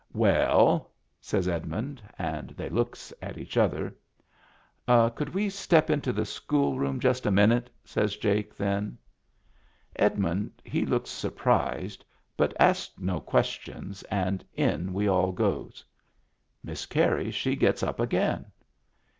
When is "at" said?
3.21-3.37